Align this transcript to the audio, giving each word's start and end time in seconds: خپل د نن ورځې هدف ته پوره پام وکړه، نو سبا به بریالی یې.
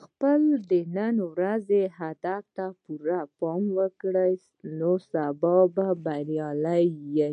خپل 0.00 0.40
د 0.70 0.72
نن 0.96 1.14
ورځې 1.32 1.82
هدف 1.98 2.42
ته 2.56 2.66
پوره 2.82 3.20
پام 3.38 3.62
وکړه، 3.78 4.26
نو 4.78 4.92
سبا 5.12 5.56
به 5.74 5.86
بریالی 6.04 6.84
یې. 7.16 7.32